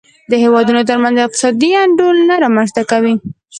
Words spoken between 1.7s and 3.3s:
انډول نه رامنځته کوي.